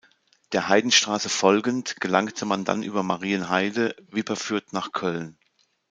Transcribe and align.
Der 0.51 0.67
Heidenstraße 0.67 1.29
folgend 1.29 1.97
gelangte 2.01 2.45
man 2.45 2.65
dann 2.65 2.81
über 2.81 3.03
Marienheide, 3.03 3.95
Wipperfürth 4.09 4.73
nach 4.73 4.91
Köln. 4.93 5.37